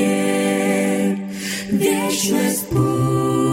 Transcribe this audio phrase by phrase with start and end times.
[0.00, 1.18] мне.
[1.70, 3.49] Вечность путь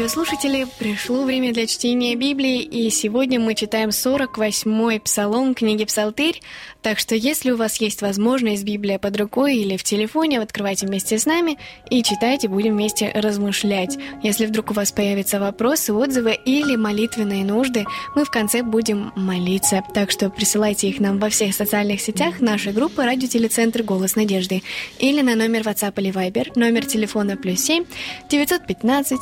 [0.00, 6.40] радиослушатели, пришло время для чтения Библии, и сегодня мы читаем 48-й псалом книги «Псалтырь»,
[6.80, 11.18] так что если у вас есть возможность Библия под рукой или в телефоне, открывайте вместе
[11.18, 11.58] с нами
[11.90, 13.98] и читайте, будем вместе размышлять.
[14.22, 17.84] Если вдруг у вас появятся вопросы, отзывы или молитвенные нужды,
[18.16, 22.72] мы в конце будем молиться, так что присылайте их нам во всех социальных сетях нашей
[22.72, 24.62] группы «Радиотелецентр Голос Надежды»
[24.98, 27.84] или на номер WhatsApp или Viber, номер телефона плюс 7
[28.30, 29.20] 915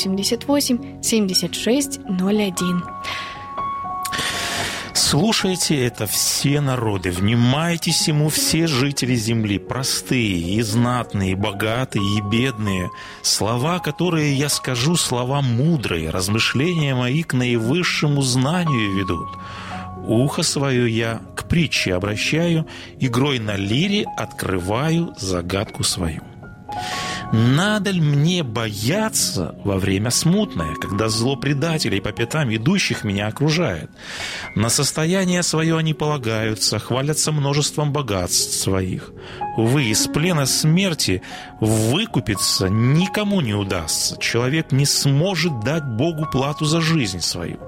[0.00, 2.84] 688 76 01.
[4.94, 12.20] Слушайте это все народы, внимайтесь ему все жители земли, простые и знатные, и богатые и
[12.20, 12.90] бедные.
[13.22, 19.28] Слова, которые я скажу, слова мудрые, размышления мои к наивысшему знанию ведут.
[20.06, 22.66] Ухо свое я к притче обращаю,
[23.00, 26.22] игрой на лире открываю загадку свою.
[27.32, 33.90] Надо ли мне бояться во время смутное, когда зло предателей по пятам идущих меня окружает?
[34.56, 39.12] На состояние свое они полагаются, хвалятся множеством богатств своих.
[39.56, 41.22] Увы, из плена смерти
[41.60, 44.16] выкупиться никому не удастся.
[44.18, 47.58] Человек не сможет дать Богу плату за жизнь свою.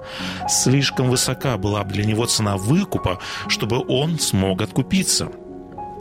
[0.48, 5.28] Слишком высока была бы для него цена выкупа, чтобы он смог откупиться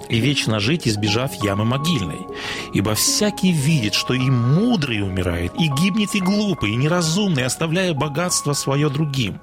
[0.10, 2.28] и вечно жить, избежав ямы могильной.
[2.74, 8.54] Ибо всякий видит, что и мудрый умирает, и гибнет и глупый, и неразумный, оставляя богатство
[8.54, 9.40] свое другим.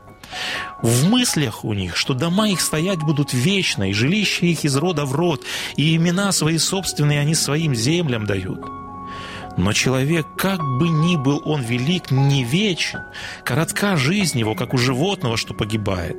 [0.82, 5.04] В мыслях у них, что дома их стоять будут вечно, и жилища их из рода
[5.04, 5.44] в род,
[5.76, 8.60] и имена свои собственные они своим землям дают–
[9.58, 13.00] но человек, как бы ни был он велик, не вечен.
[13.44, 16.16] Коротка жизнь его, как у животного, что погибает.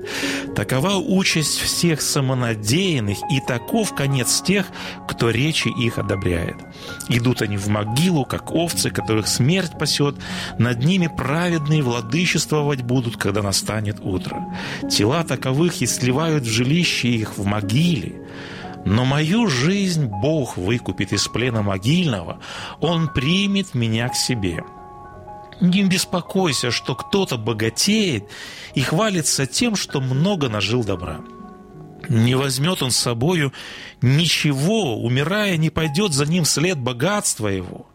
[0.55, 4.67] Такова участь всех самонадеянных, и таков конец тех,
[5.07, 6.57] кто речи их одобряет.
[7.07, 10.15] Идут они в могилу, как овцы, которых смерть пасет.
[10.57, 14.53] Над ними праведные владычествовать будут, когда настанет утро.
[14.91, 18.28] Тела таковых и сливают в жилище их в могиле.
[18.85, 22.39] Но мою жизнь Бог выкупит из плена могильного,
[22.79, 24.63] Он примет меня к себе.
[25.61, 28.23] Не беспокойся, что кто-то богатеет
[28.75, 31.19] и хвалится тем, что много нажил добра.
[32.07, 33.53] Не возьмет он с собою
[34.01, 37.87] ничего, умирая, не пойдет за ним след богатства его.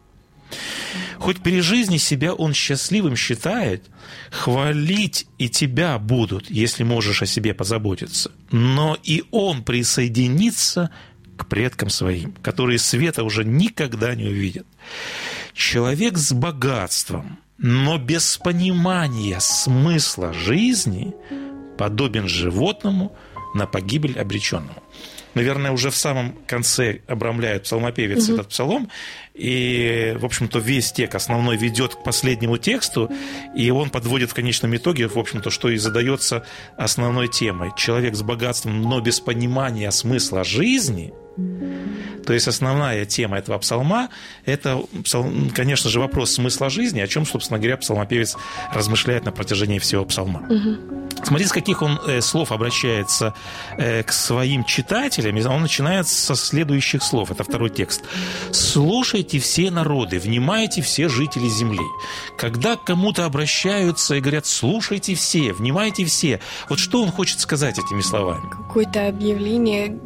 [1.25, 3.87] Хоть при жизни себя он счастливым считает,
[4.31, 8.31] хвалить и тебя будут, если можешь о себе позаботиться.
[8.50, 10.91] Но и он присоединится
[11.38, 14.67] к предкам своим, которые света уже никогда не увидят.
[15.55, 21.15] Человек с богатством, но без понимания смысла жизни
[21.79, 23.17] подобен животному,
[23.55, 24.83] на погибель обреченному
[25.34, 28.34] наверное, уже в самом конце обрамляет псалмопевец угу.
[28.34, 28.90] этот псалом,
[29.34, 33.10] и, в общем-то, весь текст основной ведет к последнему тексту,
[33.56, 36.46] и он подводит в конечном итоге, в общем-то, что и задается
[36.76, 37.72] основной темой.
[37.76, 41.12] Человек с богатством, но без понимания смысла жизни–
[42.25, 44.08] то есть основная тема этого псалма–
[44.44, 44.82] это,
[45.54, 48.37] конечно же, вопрос смысла жизни, о чем, собственно говоря, псалмопевец
[48.72, 50.46] размышляет на протяжении всего псалма.
[50.48, 50.94] Угу.
[51.25, 53.35] Смотрите, с каких он э, слов обращается
[53.76, 55.37] э, к своим читателям.
[55.50, 57.31] Он начинает со следующих слов.
[57.31, 58.03] Это второй текст.
[58.53, 61.85] «Слушайте все народы, внимайте все жители земли».
[62.37, 67.79] Когда к кому-то обращаются и говорят «слушайте все, внимайте все», вот что он хочет сказать
[67.79, 68.49] этими словами?
[68.50, 69.99] Какое-то объявление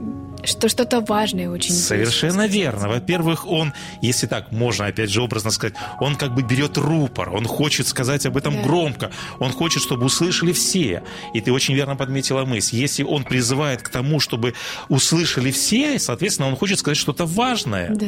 [0.45, 1.75] что что-то важное очень.
[1.75, 2.89] Совершенно верно.
[2.89, 7.45] Во-первых, он, если так можно, опять же, образно сказать, он как бы берет рупор, он
[7.45, 8.63] хочет сказать об этом да.
[8.63, 11.03] громко, он хочет, чтобы услышали все.
[11.35, 12.77] И ты очень верно подметила мысль.
[12.77, 14.55] Если он призывает к тому, чтобы
[14.89, 17.91] услышали все, соответственно, он хочет сказать что-то важное.
[17.95, 18.07] Да.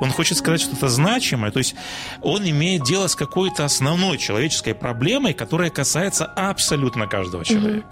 [0.00, 1.50] Он хочет сказать что-то значимое.
[1.50, 1.74] То есть
[2.22, 7.86] он имеет дело с какой-то основной человеческой проблемой, которая касается абсолютно каждого человека.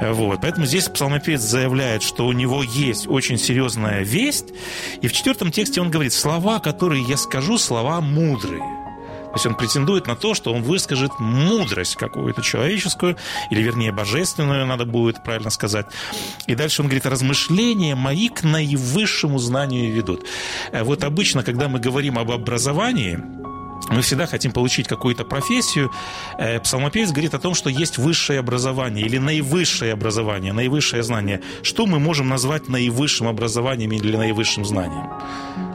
[0.00, 0.14] Угу.
[0.14, 0.40] Вот.
[0.42, 4.52] Поэтому здесь псалмопевец заявляет, что у него есть есть очень серьезная весть.
[5.00, 8.60] И в четвертом тексте он говорит, слова, которые я скажу, слова мудрые.
[8.60, 13.16] То есть он претендует на то, что он выскажет мудрость какую-то человеческую,
[13.50, 15.86] или вернее божественную, надо будет правильно сказать.
[16.46, 20.26] И дальше он говорит, размышления мои к наивысшему знанию ведут.
[20.70, 23.41] Э, вот обычно, когда мы говорим об образовании,
[23.90, 25.90] мы всегда хотим получить какую-то профессию.
[26.38, 31.40] Э, псалмопевец говорит о том, что есть высшее образование или наивысшее образование, наивысшее знание.
[31.62, 35.71] Что мы можем назвать наивысшим образованием или наивысшим знанием?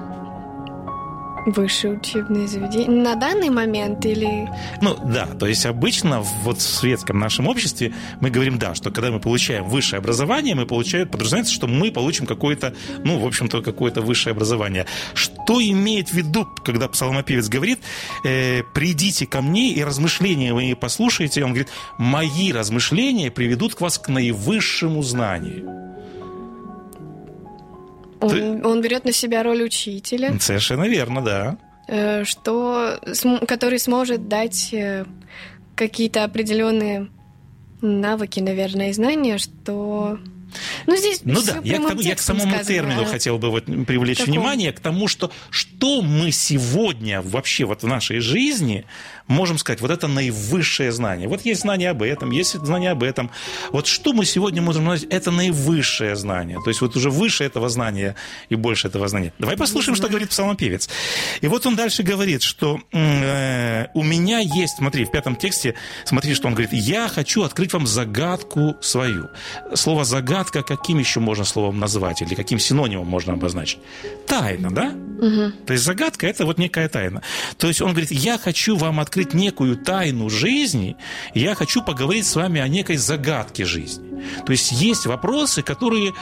[1.48, 4.50] Высшее учебное заведение на данный момент или...
[4.82, 9.12] Ну да, то есть обычно вот в светском нашем обществе мы говорим, да, что когда
[9.12, 14.02] мы получаем высшее образование, мы получаем, подразумевается, что мы получим какое-то, ну, в общем-то, какое-то
[14.02, 14.88] высшее образование.
[15.14, 17.80] Что имеет в виду, когда псалмопевец говорит,
[18.26, 23.98] э, придите ко мне и размышления мои послушайте, он говорит, мои размышления приведут к вас
[23.98, 25.87] к наивысшему знанию.
[28.20, 28.66] Он, Ты...
[28.66, 30.38] он берет на себя роль учителя.
[30.40, 31.58] Совершенно верно, да.
[31.88, 33.00] Э, что,
[33.48, 35.06] который сможет дать э,
[35.76, 37.10] какие-то определенные
[37.82, 40.20] навыки, наверное, и знания, что
[40.86, 43.06] ну, здесь ну да, я к, тому, я к самому сказано, термину а...
[43.06, 44.34] хотел бы вот привлечь Каком?
[44.34, 48.86] внимание, к тому, что что мы сегодня вообще вот в нашей жизни
[49.28, 51.28] можем сказать, вот это наивысшее знание.
[51.28, 53.30] Вот есть знание об этом, есть знание об этом.
[53.72, 56.60] Вот что мы сегодня можем назвать, это наивысшее знание.
[56.64, 58.16] То есть вот уже выше этого знания
[58.50, 59.34] и больше этого знания.
[59.40, 60.90] Давай послушаем, что говорит псалмопевец.
[61.42, 65.76] И вот он дальше говорит, что э, у меня есть, смотри, в пятом тексте,
[66.06, 69.30] смотри, что он говорит, я хочу открыть вам загадку свою.
[69.74, 73.80] Слово загадка каким еще можно словом назвать или каким синонимом можно обозначить?
[74.28, 74.94] Тайна, да?
[75.18, 75.66] Угу.
[75.66, 77.22] То есть загадка это вот некая тайна.
[77.58, 80.96] То есть он говорит, я хочу вам открыть открыть некую тайну жизни,
[81.34, 84.24] я хочу поговорить с вами о некой загадке жизни.
[84.46, 86.14] То есть есть вопросы, которые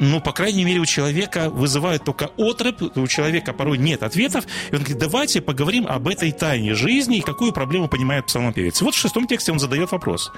[0.00, 4.74] ну, по крайней мере, у человека вызывают только отрыв, у человека порой нет ответов, и
[4.74, 8.80] он говорит, давайте поговорим об этой тайне жизни и какую проблему понимает псалмопевец.
[8.80, 10.32] Вот в шестом тексте он задает вопрос.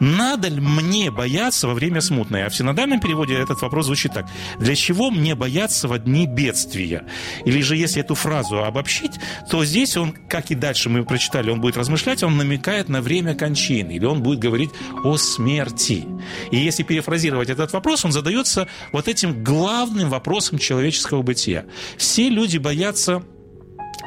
[0.00, 2.46] Надо ли мне бояться во время смутной?
[2.46, 4.26] А в синодальном переводе этот вопрос звучит так.
[4.58, 7.04] Для чего мне бояться в дни бедствия?
[7.44, 9.12] Или же, если эту фразу обобщить,
[9.50, 13.34] то здесь он, как и дальше мы прочитали, он будет размышлять, он намекает на время
[13.34, 14.70] кончины, или он будет говорить
[15.04, 16.06] о смерти.
[16.50, 21.64] И если перефразировать этот вопрос, он задается вот этим главным вопросом человеческого бытия.
[21.96, 23.22] Все люди боятся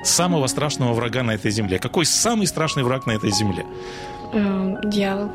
[0.04, 1.80] самого страшного врага на этой земле.
[1.80, 3.66] Какой самый страшный враг на этой земле?
[4.34, 5.32] Эм, дьявол.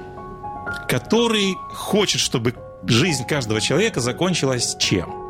[0.88, 2.54] Который хочет, чтобы
[2.86, 5.20] жизнь каждого человека закончилась чем?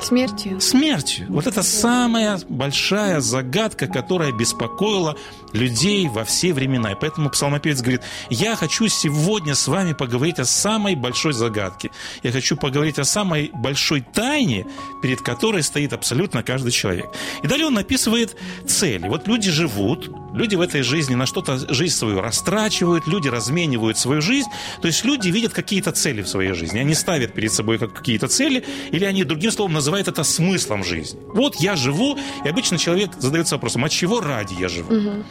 [0.00, 0.60] Смертью.
[0.60, 1.26] Смертью.
[1.28, 5.16] Вот это самая большая загадка, которая беспокоила
[5.52, 6.92] людей во все времена.
[6.92, 11.90] И поэтому псалмопевец говорит, я хочу сегодня с вами поговорить о самой большой загадке.
[12.22, 14.66] Я хочу поговорить о самой большой тайне,
[15.02, 17.10] перед которой стоит абсолютно каждый человек.
[17.42, 18.36] И далее он написывает
[18.66, 19.08] цели.
[19.08, 24.20] Вот люди живут, люди в этой жизни на что-то жизнь свою растрачивают, люди разменивают свою
[24.20, 24.48] жизнь.
[24.80, 26.78] То есть люди видят какие-то цели в своей жизни.
[26.78, 31.20] Они ставят перед собой какие-то цели, или они, другим словом, называют это смыслом жизни.
[31.28, 34.94] Вот я живу, и обычно человек задается вопросом, от чего ради я живу?
[34.94, 35.24] Угу.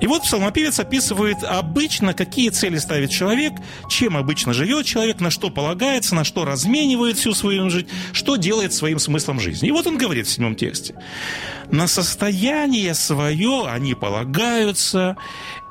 [0.00, 3.52] И вот псалмопевец описывает обычно, какие цели ставит человек,
[3.88, 8.74] чем обычно живет человек, на что полагается, на что разменивает всю свою жизнь, что делает
[8.74, 9.68] своим смыслом жизни.
[9.68, 10.94] И вот он говорит в седьмом тексте.
[11.70, 15.16] На состояние свое они полагаются.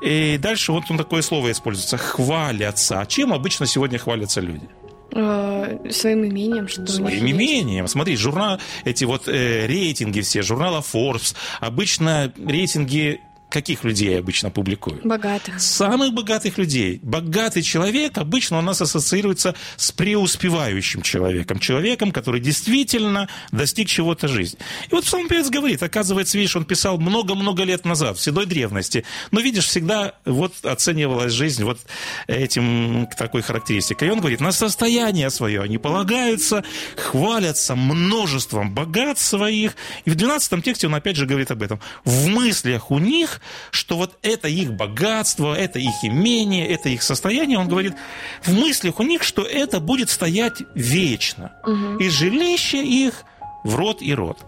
[0.02, 1.96] И дальше вот он такое слово используется.
[1.96, 3.00] Хвалятся.
[3.00, 4.68] А чем обычно сегодня хвалятся люди?
[5.12, 7.86] Э, своим имением, что Своим имением.
[7.86, 15.04] Смотри, журнал, эти вот э, рейтинги все, журнала Forbes, обычно рейтинги каких людей обычно публикуют?
[15.04, 15.60] Богатых.
[15.60, 17.00] Самых богатых людей.
[17.02, 21.58] Богатый человек обычно у нас ассоциируется с преуспевающим человеком.
[21.58, 24.58] Человеком, который действительно достиг чего-то жизни.
[24.90, 29.04] И вот Псалом Певец говорит, оказывается, видишь, он писал много-много лет назад, в седой древности.
[29.30, 31.78] Но, видишь, всегда вот оценивалась жизнь вот
[32.26, 34.08] этим такой характеристикой.
[34.08, 36.64] И он говорит, на состояние свое они полагаются,
[36.96, 39.76] хвалятся множеством богат своих.
[40.04, 41.80] И в 12 тексте он опять же говорит об этом.
[42.04, 47.58] В мыслях у них что вот это их богатство, это их имение, это их состояние,
[47.58, 47.94] он говорит,
[48.42, 51.52] в мыслях у них, что это будет стоять вечно.
[51.64, 51.98] Угу.
[51.98, 53.24] И жилище их
[53.66, 54.38] в род и род.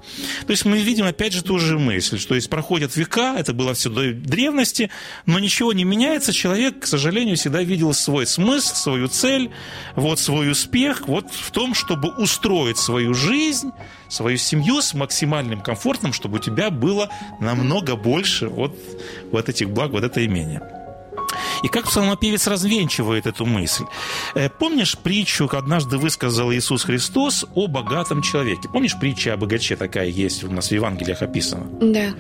[0.47, 3.75] То есть мы видим опять же ту же мысль, что есть проходят века, это было
[3.75, 4.91] все до древности,
[5.27, 9.51] но ничего не меняется, человек, к сожалению, всегда видел свой смысл, свою цель,
[9.97, 13.71] вот свой успех, вот в том, чтобы устроить свою жизнь,
[14.09, 17.11] свою семью с максимальным комфортом, чтобы у тебя было
[17.41, 18.79] намного больше вот,
[19.31, 20.78] вот этих благ, вот это имение.
[21.63, 23.85] И как псалмопевец развенчивает эту мысль?
[24.35, 28.69] Э, помнишь притчу, однажды высказал Иисус Христос о богатом человеке?
[28.73, 31.67] Помнишь притча о богаче такая есть у нас в Евангелиях описана?
[31.81, 32.15] Да.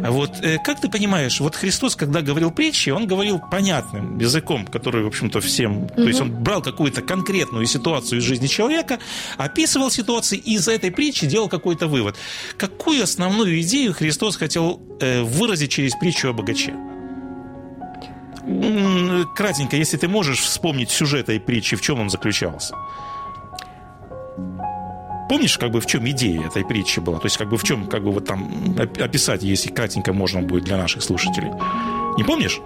[0.00, 5.04] Вот э, как ты понимаешь, вот Христос, когда говорил притчи, он говорил понятным языком, который,
[5.04, 5.84] в общем-то, всем...
[5.84, 5.94] Угу.
[5.94, 8.98] То есть он брал какую-то конкретную ситуацию из жизни человека,
[9.36, 12.16] описывал ситуации и из этой притчи делал какой-то вывод.
[12.56, 16.74] Какую основную идею Христос хотел э, выразить через притчу о богаче?
[19.34, 22.74] Кратенько, если ты можешь вспомнить сюжет этой притчи, в чем он заключался?
[25.28, 27.18] Помнишь, как бы в чем идея этой притчи была?
[27.18, 30.64] То есть, как бы в чем, как бы вот там описать, если кратенько можно будет
[30.64, 31.50] для наших слушателей?
[32.16, 32.60] Не помнишь?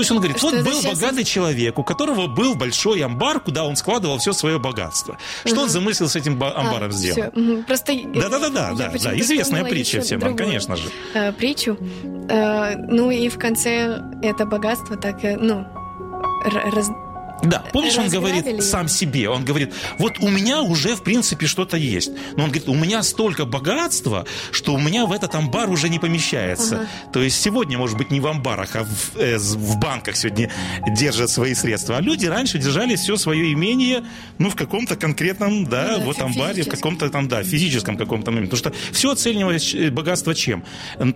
[0.00, 0.98] То есть он говорит, что вот был сейчас...
[0.98, 5.18] богатый человек, у которого был большой амбар, куда он складывал все свое богатство.
[5.44, 5.62] Что угу.
[5.64, 7.36] он замыслил с этим амбаром а, сделать?
[7.36, 7.64] Угу.
[7.64, 10.88] Просто да-да-да, да, да, известная притча всем вам, конечно же.
[11.12, 11.76] Э, притчу.
[12.30, 15.66] Э, ну и в конце это богатство так, э, ну,
[16.46, 16.88] раз,
[17.42, 21.76] да, помнишь, он говорит сам себе, он говорит, вот у меня уже, в принципе, что-то
[21.76, 22.10] есть.
[22.36, 25.98] Но он говорит, у меня столько богатства, что у меня в этот амбар уже не
[25.98, 26.76] помещается.
[26.76, 27.12] Ага.
[27.12, 30.50] То есть сегодня, может быть, не в амбарах, а в, э, в банках сегодня
[30.88, 31.96] держат свои средства.
[31.96, 34.04] А люди раньше держали все свое имение,
[34.38, 38.30] ну, в каком-то конкретном, да, ну, да вот амбаре, в каком-то там, да, физическом каком-то
[38.30, 38.56] моменте.
[38.56, 40.64] Потому что все оценивалось э, богатство чем?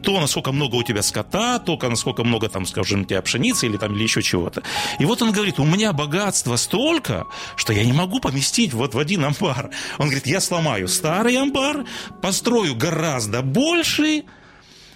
[0.02, 3.76] То, насколько много у тебя скота, то, насколько много там, скажем, у тебя пшеницы или
[3.76, 4.62] там или еще чего-то.
[4.98, 8.94] И вот он говорит, у меня богатство богатства столько, что я не могу поместить вот
[8.94, 9.70] в один амбар.
[9.98, 11.84] Он говорит, я сломаю старый амбар,
[12.22, 14.24] построю гораздо больший,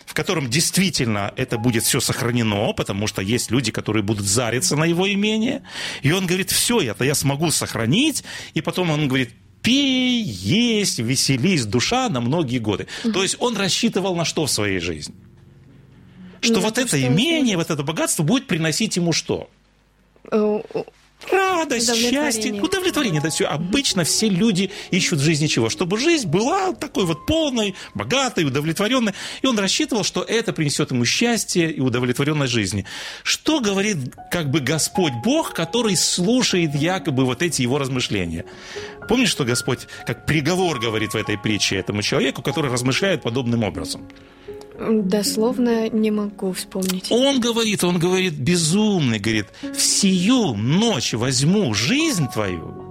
[0.07, 4.85] в котором действительно это будет все сохранено, потому что есть люди, которые будут зариться на
[4.85, 5.63] его имение.
[6.03, 8.25] И он говорит, все это я смогу сохранить.
[8.55, 12.87] И потом он говорит, пей, есть, веселись, душа на многие годы.
[13.05, 13.13] Угу.
[13.13, 15.17] То есть он рассчитывал на что в своей жизни?
[16.41, 19.51] Что ну, вот это имение, вот это богатство будет приносить ему что?
[21.31, 23.19] Радость, счастье, удовлетворение.
[23.19, 23.47] Это все.
[23.47, 25.69] Обычно все люди ищут в жизни чего?
[25.69, 29.15] Чтобы жизнь была такой вот полной, богатой, удовлетворенной.
[29.43, 32.87] И он рассчитывал, что это принесет ему счастье и удовлетворенность жизни.
[33.25, 38.45] Что говорит как бы Господь Бог, который слушает якобы вот эти его размышления?
[39.09, 44.09] Помнишь, что Господь как приговор говорит в этой притче этому человеку, который размышляет подобным образом?
[44.79, 47.11] Дословно не могу вспомнить.
[47.11, 52.85] Он говорит, он говорит, безумный, говорит, в сию ночь возьму жизнь твою.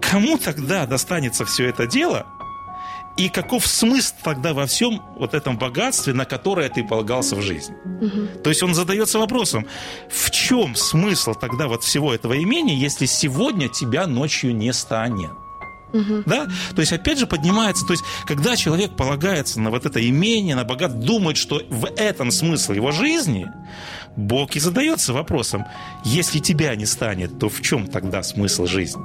[0.00, 2.26] Кому тогда достанется все это дело?
[3.16, 7.76] И каков смысл тогда во всем вот этом богатстве, на которое ты полагался в жизни?
[8.00, 8.42] Угу.
[8.42, 9.66] То есть он задается вопросом,
[10.10, 15.30] в чем смысл тогда вот всего этого имения, если сегодня тебя ночью не станет?
[15.94, 16.24] Угу.
[16.26, 16.48] Да?
[16.74, 20.64] То есть, опять же, поднимается, то есть, когда человек полагается на вот это имение, на
[20.64, 23.46] богат, думает, что в этом смысл его жизни,
[24.16, 25.64] Бог и задается вопросом,
[26.04, 29.02] если тебя не станет, то в чем тогда смысл жизни?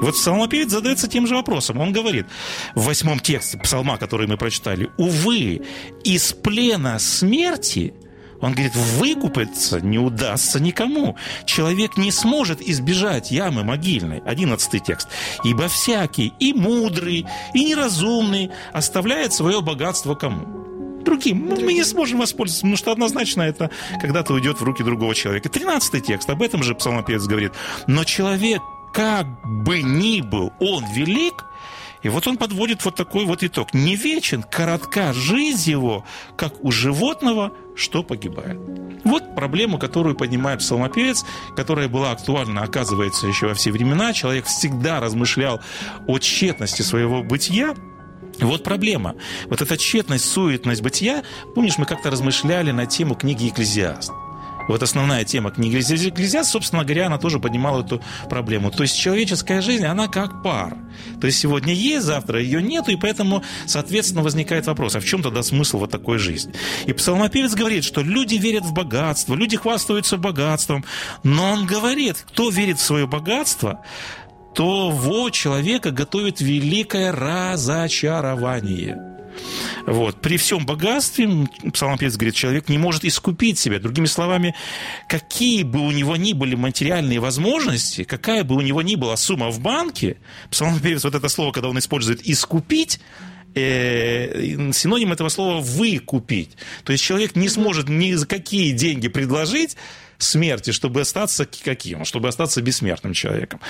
[0.00, 1.80] И вот псалмопевец задается тем же вопросом.
[1.80, 2.26] Он говорит
[2.74, 5.62] в восьмом тексте псалма, который мы прочитали, «Увы,
[6.04, 7.94] из плена смерти–
[8.40, 11.16] он говорит, выкупиться не удастся никому.
[11.44, 14.20] Человек не сможет избежать ямы могильной.
[14.20, 15.08] Одиннадцатый текст.
[15.44, 20.68] Ибо всякий, и мудрый, и неразумный, оставляет свое богатство кому?
[21.04, 21.48] другим.
[21.48, 25.48] Ну, мы не сможем воспользоваться, потому что однозначно это когда-то уйдет в руки другого человека.
[25.48, 27.52] Тринадцатый текст, об этом же псалмопевец говорит.
[27.86, 28.60] Но человек,
[28.92, 29.26] как
[29.64, 31.44] бы ни был он велик,
[32.02, 33.74] И вот он подводит вот такой вот итог.
[33.74, 36.04] Не вечен, коротка жизнь его,
[36.36, 38.58] как у животного, что погибает.
[39.04, 41.24] Вот проблему, которую поднимает псалмопевец,
[41.56, 44.12] которая была актуальна, оказывается, еще во все времена.
[44.12, 45.60] Человек всегда размышлял
[46.06, 47.74] о тщетности своего бытия,
[48.40, 49.16] вот проблема.
[49.46, 51.24] Вот эта тщетность, суетность бытия.
[51.54, 54.12] Помнишь, мы как-то размышляли на тему книги «Экклезиаст».
[54.68, 58.70] Вот основная тема книги «Экклезиаст», собственно говоря, она тоже поднимала эту проблему.
[58.70, 60.76] То есть человеческая жизнь, она как пар.
[61.20, 65.22] То есть сегодня есть, завтра ее нету, и поэтому, соответственно, возникает вопрос, а в чем
[65.22, 66.52] тогда смысл вот такой жизни?
[66.86, 70.84] И псалмопевец говорит, что люди верят в богатство, люди хвастаются богатством,
[71.22, 73.80] но он говорит, кто верит в свое богатство,
[74.54, 79.07] то во человека готовит великое разочарование.
[79.86, 80.20] Вот.
[80.20, 83.78] При всем богатстве, псалмопевец говорит, человек не может искупить себя.
[83.78, 84.54] Другими словами,
[85.08, 89.50] какие бы у него ни были материальные возможности, какая бы у него ни была сумма
[89.50, 90.18] в банке,
[90.50, 93.00] псалмопевец, вот это слово, когда он использует «искупить»,
[93.54, 96.56] э, синоним этого слова «выкупить».
[96.84, 99.76] То есть человек не сможет ни за какие деньги предложить,
[100.18, 102.04] смерти, чтобы остаться каким?
[102.04, 103.60] Чтобы остаться бессмертным человеком.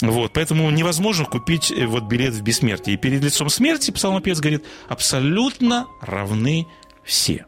[0.00, 2.94] Вот, поэтому невозможно купить э, вот билет в бессмертие.
[2.94, 6.66] И перед лицом смерти, псалмопевец говорит, абсолютно равны
[7.04, 7.46] все.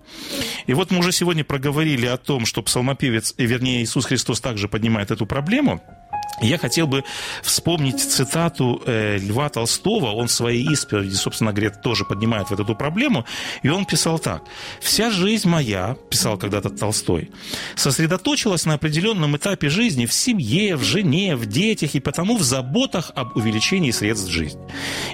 [0.67, 4.69] И вот мы уже сегодня проговорили о том, что псалмопевец, э, вернее, Иисус Христос также
[4.69, 5.83] поднимает эту проблему–
[6.40, 7.04] я хотел бы
[7.42, 10.12] вспомнить цитату э, Льва Толстого.
[10.12, 13.25] Он в своей исповеди, собственно говоря, тоже поднимает вот эту проблему.
[13.62, 14.42] И он писал так.
[14.80, 17.30] «Вся жизнь моя,— писал когда-то Толстой,—
[17.75, 23.11] сосредоточилась на определенном этапе жизни в семье, в жене, в детях и потому в заботах
[23.14, 24.61] об увеличении средств жизни».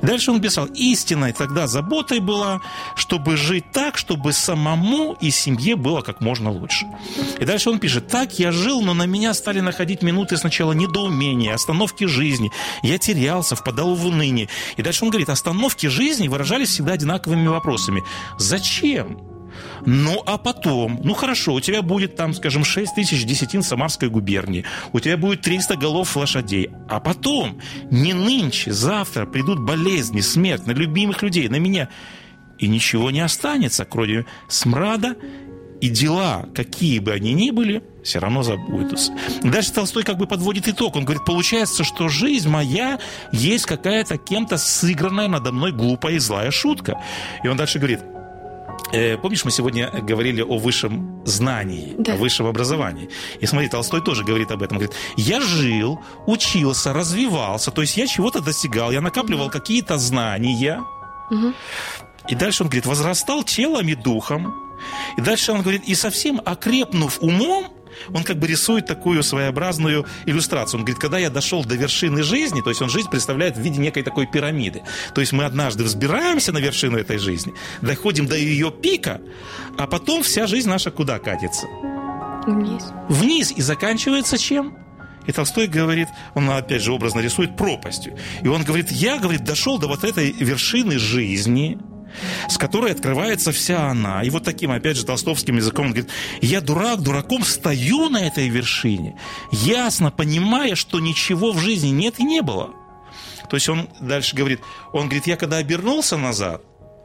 [0.02, 0.66] И дальше он писал.
[0.66, 2.60] «Истинной тогда заботой была,
[2.96, 6.86] чтобы жить так, чтобы самому и семье было как можно лучше».
[7.40, 8.08] И дальше он пишет.
[8.08, 12.52] «Так я жил, но на меня стали находить минуты сначала недоумения, недоумения, остановки жизни.
[12.82, 14.48] Я терялся, впадал в уныние.
[14.76, 18.02] И дальше он говорит, остановки жизни выражались всегда одинаковыми вопросами.
[18.38, 19.18] Зачем?
[19.86, 24.64] Ну, а потом, ну хорошо, у тебя будет там, скажем, 6 тысяч десятин Самарской губернии,
[24.92, 30.72] у тебя будет 300 голов лошадей, а потом, не нынче, завтра придут болезни, смерть на
[30.72, 31.88] любимых людей, на меня,
[32.58, 35.14] и ничего не останется, кроме смрада
[35.84, 39.12] и дела, какие бы они ни были, все равно забудутся.
[39.42, 40.96] Дальше Толстой как бы подводит итог.
[40.96, 42.98] Он говорит, получается, что жизнь моя
[43.32, 47.02] есть какая-то кем-то сыгранная надо мной глупая и злая шутка.
[47.42, 48.00] И он дальше говорит,
[48.94, 52.14] э, Помнишь, мы сегодня говорили о высшем знании, да.
[52.14, 53.10] о высшем образовании.
[53.42, 54.78] И смотри, Толстой тоже говорит об этом.
[54.78, 60.82] Говорит, я жил, учился, развивался, то есть я чего-то достигал, я накапливал какие-то знания.
[61.30, 61.52] Угу.
[62.30, 64.63] И дальше он говорит, возрастал телом и духом,
[65.16, 67.72] и дальше он говорит, и совсем окрепнув умом,
[68.12, 70.80] он как бы рисует такую своеобразную иллюстрацию.
[70.80, 73.80] Он говорит, когда я дошел до вершины жизни, то есть он жизнь представляет в виде
[73.80, 74.82] некой такой пирамиды.
[75.14, 79.20] То есть мы однажды взбираемся на вершину этой жизни, доходим до ее пика,
[79.78, 81.66] а потом вся жизнь наша куда катится?
[82.46, 82.84] Вниз.
[83.08, 83.52] Вниз.
[83.52, 84.76] И заканчивается чем?
[85.26, 88.16] И Толстой говорит, он опять же образно рисует пропастью.
[88.42, 91.78] И он говорит, я, говорит, дошел до вот этой вершины жизни,
[92.48, 94.22] с которой открывается вся она.
[94.22, 98.48] И вот таким, опять же, толстовским языком он говорит, я дурак, дураком стою на этой
[98.48, 99.18] вершине,
[99.50, 102.70] ясно понимая, что ничего в жизни нет и не было.
[103.48, 104.60] То есть он дальше говорит,
[104.92, 106.62] он говорит, я когда обернулся назад,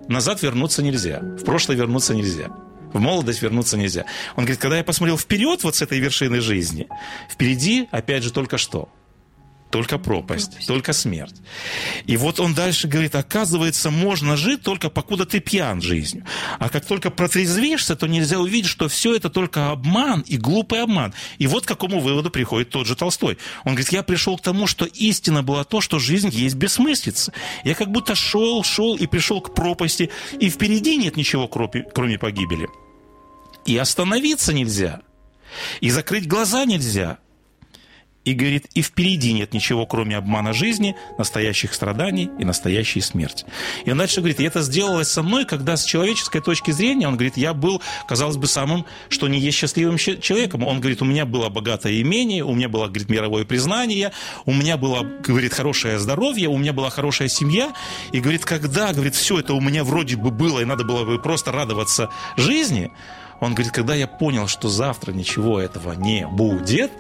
[0.08, 2.50] назад вернуться нельзя, в прошлое вернуться нельзя.
[2.94, 4.06] В молодость вернуться нельзя.
[4.36, 6.88] Он говорит, когда я посмотрел вперед вот с этой вершины жизни,
[7.30, 8.90] впереди, опять же, только что–
[9.70, 11.36] только пропасть, пропасть, только смерть.
[12.06, 16.26] И вот он дальше говорит, оказывается, можно жить только покуда ты пьян жизнью.
[16.58, 21.14] А как только протрезвишься, то нельзя увидеть, что все это только обман и глупый обман.
[21.38, 23.38] И вот к какому выводу приходит тот же Толстой.
[23.64, 27.32] Он говорит, я пришел к тому, что истина была то, что жизнь есть бессмыслица.
[27.64, 32.68] Я как будто шел, шел и пришел к пропасти, и впереди нет ничего, кроме погибели.
[33.66, 35.02] И остановиться нельзя.
[35.82, 37.20] И закрыть глаза нельзя
[38.30, 43.46] и говорит, и впереди нет ничего, кроме обмана жизни, настоящих страданий и настоящей смерти.
[43.86, 47.16] И он дальше говорит, и это сделалось со мной, когда с человеческой точки зрения, он
[47.16, 50.64] говорит, я был, казалось бы, самым, что не есть счастливым человеком.
[50.64, 54.12] Он говорит, у меня было богатое имение, у меня было, говорит, мировое признание,
[54.46, 57.74] у меня было, говорит, хорошее здоровье, у меня была хорошая семья.
[58.12, 61.20] И говорит, когда, говорит, все это у меня вроде бы было, и надо было бы
[61.20, 62.92] просто радоваться жизни,
[63.40, 66.92] он говорит, когда я понял, что завтра ничего этого не будет,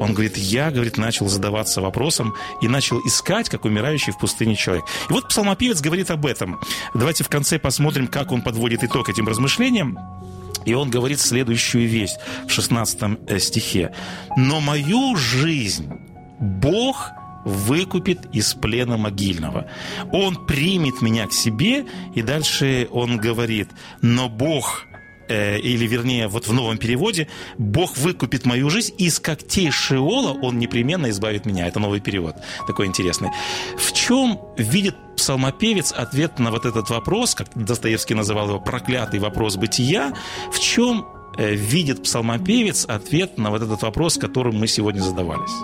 [0.00, 4.86] он говорит, я, говорит, начал задаваться вопросом и начал искать, как умирающий в пустыне человек.
[5.10, 6.58] И вот псалмопевец говорит об этом.
[6.94, 9.98] Давайте в конце посмотрим, как он подводит итог этим размышлениям.
[10.64, 12.12] И он говорит следующую вещь
[12.48, 13.94] в 16 э, стихе.
[14.36, 15.90] «Но мою жизнь
[16.40, 17.10] Бог
[17.44, 19.66] выкупит из плена могильного.
[20.12, 21.84] Он примет меня к себе,
[22.14, 23.68] и дальше он говорит,
[24.00, 24.86] но Бог
[25.30, 30.58] э, или вернее, вот в новом переводе, Бог выкупит мою жизнь, из когтей Шиола Он
[30.58, 31.66] непременно избавит меня.
[31.66, 33.30] Это новый перевод, такой интересный.
[33.78, 39.56] В чем видит псалмопевец ответ на вот этот вопрос, как Достоевский называл его проклятый вопрос
[39.56, 40.12] бытия,
[40.52, 45.54] в чем э, видит псалмопевец ответ на вот этот вопрос, которым мы сегодня задавались?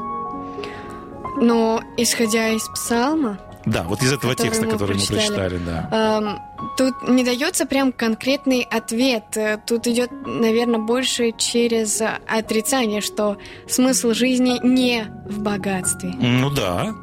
[1.38, 6.40] Но исходя из псалма, да, вот из этого который текста, мы который мы прочитали, да.
[6.76, 9.36] тут не дается прям конкретный ответ.
[9.36, 16.14] Э, Тут идет, наверное, больше через отрицание, что смысл жизни не в богатстве.
[16.16, 16.94] Ну да.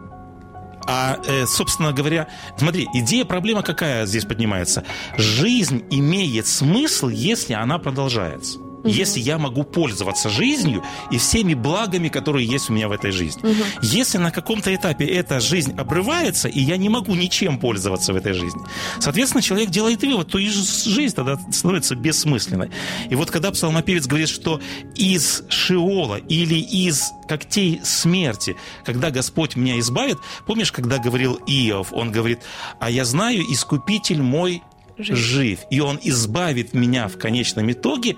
[0.87, 4.85] А, э, собственно говоря, смотри, идея, проблема какая здесь поднимается?
[5.17, 8.59] Жизнь имеет смысл, если она продолжается.
[8.83, 13.43] Если я могу пользоваться жизнью и всеми благами, которые есть у меня в этой жизни.
[13.81, 18.33] Если на каком-то этапе эта жизнь обрывается, и я не могу ничем пользоваться в этой
[18.33, 18.61] жизни,
[18.99, 22.71] соответственно, человек делает вывод, то и жизнь тогда становится бессмысленной.
[23.09, 24.59] И вот когда псалмопевец говорит, что
[24.95, 32.11] из Шиола или из когтей смерти, когда Господь меня избавит, помнишь, когда говорил Иов, он
[32.11, 32.39] говорит,
[32.79, 34.61] а я знаю, искупитель мой
[34.97, 35.17] Жив.
[35.17, 38.15] жив, и он избавит меня в конечном итоге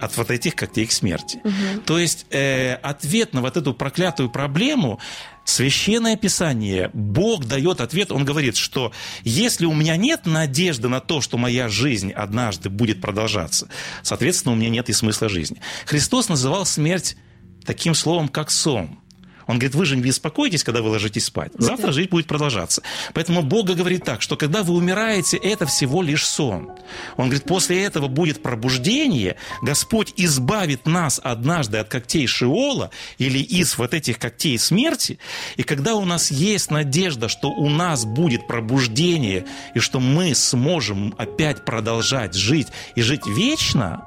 [0.00, 1.40] от вот этих когтей к смерти.
[1.84, 5.00] То есть э, ответ на вот эту проклятую проблему
[5.46, 11.20] Священное Писание, Бог дает ответ, Он говорит, что если у меня нет надежды на то,
[11.20, 13.68] что моя жизнь однажды будет продолжаться,
[14.02, 15.60] соответственно, у меня нет и смысла жизни.
[15.86, 17.16] Христос называл смерть
[17.64, 18.98] таким словом, как сон.
[19.46, 21.52] Он говорит, вы же не беспокойтесь, когда вы ложитесь спать.
[21.56, 22.82] Завтра жизнь будет продолжаться.
[23.14, 26.72] Поэтому Бог говорит так, что когда вы умираете, это всего лишь сон.
[27.16, 33.78] Он говорит, после этого будет пробуждение, Господь избавит нас однажды от когтей Шиола или из
[33.78, 35.18] вот этих когтей смерти,
[35.56, 41.14] и когда у нас есть надежда, что у нас будет пробуждение, и что мы сможем
[41.18, 44.04] опять продолжать жить и жить вечно,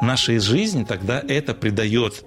[0.00, 2.24] нашей жизни тогда это придает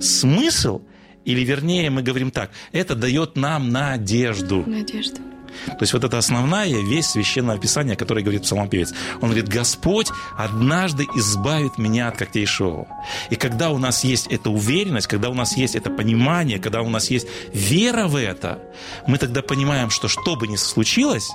[0.00, 0.82] смысл,
[1.24, 4.64] или вернее мы говорим так, это дает нам надежду.
[4.66, 5.20] Надежда.
[5.66, 8.92] То есть вот это основная вещь священного писания, которое говорит псалмопевец.
[9.20, 12.86] Он говорит, Господь однажды избавит меня от когтей Шиола.
[13.30, 16.88] И когда у нас есть эта уверенность, когда у нас есть это понимание, когда у
[16.88, 18.62] нас есть вера в это,
[19.06, 21.30] мы тогда понимаем, что что бы ни случилось,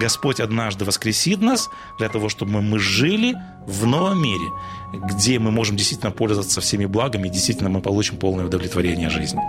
[0.00, 3.36] Господь однажды воскресит нас для того, чтобы мы жили
[3.66, 4.50] в новом мире,
[4.92, 9.40] где мы можем действительно пользоваться всеми благами, и действительно мы получим полное удовлетворение жизни.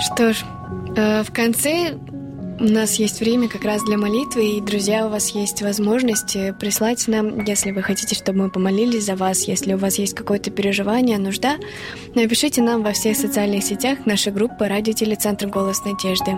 [0.00, 0.44] Что ж,
[0.96, 1.98] э, в конце
[2.60, 6.52] у нас есть время как раз для молитвы, и, друзья, у вас есть возможность э,
[6.52, 10.50] прислать нам, если вы хотите, чтобы мы помолились за вас, если у вас есть какое-то
[10.50, 11.56] переживание, нужда,
[12.14, 16.36] напишите нам во всех социальных сетях нашей группы «Радио Телецентр Голос Надежды»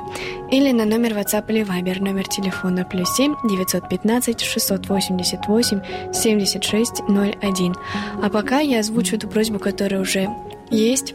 [0.50, 7.74] или на номер WhatsApp или Viber, номер телефона плюс 7 915 688 76 01.
[8.22, 10.28] А пока я озвучу эту просьбу, которая уже
[10.70, 11.14] есть.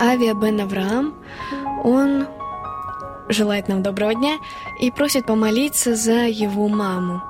[0.00, 1.14] Авиа Бен Авраам,
[1.84, 2.26] он
[3.28, 4.38] желает нам доброго дня
[4.80, 7.22] и просит помолиться за его маму.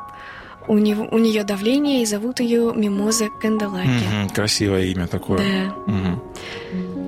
[0.67, 3.87] У, него, у нее давление, и зовут ее Мимоза Канделаки.
[3.87, 5.39] Мгм, красивое имя такое.
[5.39, 5.93] Да.
[5.93, 6.23] Мгм.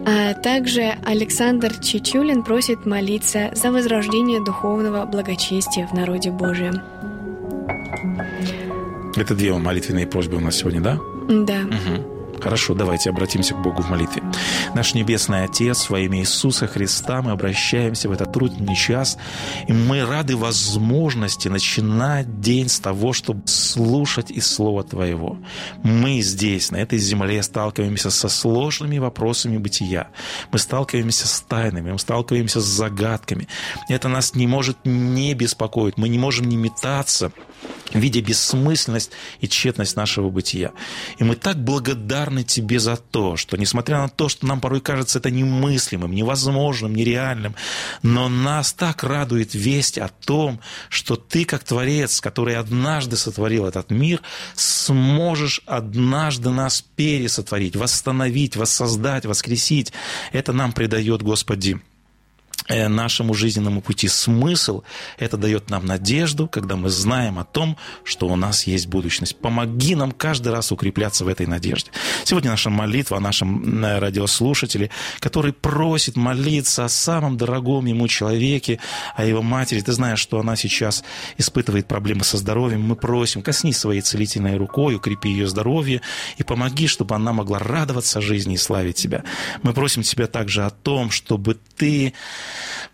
[0.07, 6.81] А также Александр Чичулин просит молиться за возрождение духовного благочестия в народе Божьем.
[9.17, 10.99] Это две молитвенные просьбы у нас сегодня, да?
[11.29, 11.61] Да.
[11.61, 12.16] Мгм.
[12.41, 14.23] Хорошо, давайте обратимся к Богу в молитве.
[14.75, 19.19] Наш Небесный Отец, во имя Иисуса Христа мы обращаемся в этот трудный час,
[19.67, 25.39] и мы рады возможности начинать день с того, чтобы слушать из Слова Твоего.
[25.83, 30.09] Мы здесь, на этой земле, сталкиваемся со сложными вопросами бытия.
[30.53, 33.49] Мы сталкиваемся с тайнами, мы сталкиваемся с загадками.
[33.89, 35.97] Это нас не может не беспокоить.
[35.97, 37.33] Мы не можем не метаться,
[37.93, 40.73] видя бессмысленность и тщетность нашего бытия.
[41.19, 45.19] И мы так благодарны Тебе за то, что, несмотря на то, что нам порой кажется
[45.19, 47.55] это немыслимым, невозможным, нереальным,
[48.03, 53.91] но нас так радует весть о том, что Ты, как Творец, который однажды сотворил этот
[53.91, 54.21] мир,
[54.55, 59.93] сможешь однажды нас пересотворить, восстановить, воссоздать, воскресить.
[60.33, 61.81] Это нам придает, Господи,
[62.69, 64.83] нашему жизненному пути смысл,
[65.19, 69.37] это дает нам надежду, когда мы знаем о том, что у нас есть будущность.
[69.37, 71.91] Помоги нам каждый раз укрепляться в этой надежде.
[72.25, 78.81] Сегодня наша молитва о нашем э, радиослушателе, который просит молиться о самом дорогом ему человеке,
[79.15, 79.81] о его матери.
[79.81, 81.05] Ты знаешь, что она сейчас
[81.39, 82.83] испытывает проблемы со здоровьем.
[82.83, 86.01] Мы просим, коснись своей целительной рукой, укрепи ее здоровье
[86.37, 89.23] и помоги, чтобы она могла радоваться жизни и славить тебя.
[89.63, 92.13] Мы просим тебя также о том, чтобы ты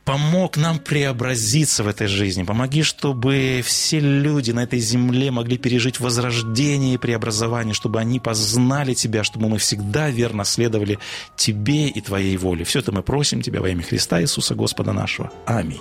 [0.04, 2.42] помог нам преобразиться в этой жизни.
[2.42, 8.94] Помоги, чтобы все люди на этой земле могли пережить возрождение и преобразование, чтобы они познали
[8.94, 10.98] Тебя, чтобы мы всегда верно следовали
[11.36, 12.64] Тебе и Твоей воле.
[12.64, 15.30] Все это мы просим Тебя во имя Христа Иисуса Господа нашего.
[15.46, 15.80] Аминь.